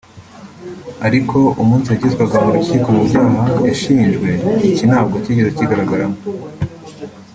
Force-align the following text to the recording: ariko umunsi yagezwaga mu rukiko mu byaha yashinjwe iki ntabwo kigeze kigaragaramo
ariko 1.07 1.37
umunsi 1.61 1.87
yagezwaga 1.93 2.35
mu 2.43 2.49
rukiko 2.55 2.87
mu 2.95 3.01
byaha 3.07 3.43
yashinjwe 3.67 4.27
iki 4.69 4.83
ntabwo 4.89 5.15
kigeze 5.23 5.49
kigaragaramo 5.57 6.17